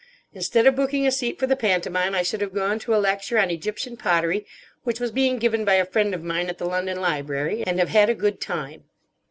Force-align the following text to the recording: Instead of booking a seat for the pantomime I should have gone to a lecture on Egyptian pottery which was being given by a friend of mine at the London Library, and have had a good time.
Instead 0.33 0.65
of 0.65 0.75
booking 0.75 1.05
a 1.05 1.11
seat 1.11 1.37
for 1.37 1.45
the 1.45 1.55
pantomime 1.55 2.15
I 2.15 2.23
should 2.23 2.41
have 2.41 2.55
gone 2.55 2.79
to 2.79 2.95
a 2.95 2.97
lecture 2.97 3.37
on 3.37 3.51
Egyptian 3.51 3.95
pottery 3.97 4.47
which 4.83 4.99
was 4.99 5.11
being 5.11 5.37
given 5.37 5.63
by 5.63 5.75
a 5.75 5.85
friend 5.85 6.15
of 6.15 6.23
mine 6.23 6.49
at 6.49 6.57
the 6.57 6.65
London 6.65 6.99
Library, 6.99 7.63
and 7.67 7.77
have 7.77 7.89
had 7.89 8.09
a 8.09 8.15
good 8.15 8.41
time. 8.41 8.85